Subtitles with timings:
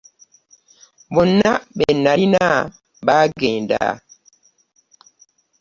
[1.13, 2.45] Bonna be nnalina
[3.05, 3.81] baagenda.